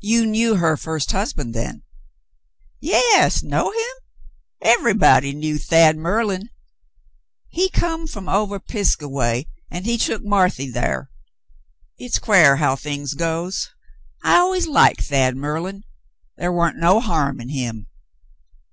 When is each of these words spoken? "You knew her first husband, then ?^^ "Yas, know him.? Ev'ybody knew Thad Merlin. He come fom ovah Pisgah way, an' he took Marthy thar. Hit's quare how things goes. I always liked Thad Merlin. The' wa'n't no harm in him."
"You 0.00 0.26
knew 0.26 0.56
her 0.56 0.76
first 0.76 1.12
husband, 1.12 1.54
then 1.54 1.82
?^^ 1.54 1.82
"Yas, 3.20 3.44
know 3.44 3.70
him.? 3.70 4.00
Ev'ybody 4.62 5.32
knew 5.32 5.58
Thad 5.60 5.96
Merlin. 5.96 6.50
He 7.50 7.70
come 7.70 8.08
fom 8.08 8.28
ovah 8.28 8.58
Pisgah 8.58 9.08
way, 9.08 9.46
an' 9.70 9.84
he 9.84 9.96
took 9.96 10.24
Marthy 10.24 10.72
thar. 10.72 11.08
Hit's 11.96 12.18
quare 12.18 12.56
how 12.56 12.74
things 12.74 13.14
goes. 13.14 13.70
I 14.24 14.38
always 14.38 14.66
liked 14.66 15.02
Thad 15.02 15.36
Merlin. 15.36 15.84
The' 16.36 16.48
wa'n't 16.50 16.78
no 16.78 16.98
harm 16.98 17.40
in 17.40 17.50
him." 17.50 17.86